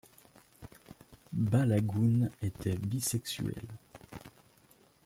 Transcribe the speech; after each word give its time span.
Balagoon 1.31 2.31
était 2.41 2.75
bisexuel. 2.75 3.67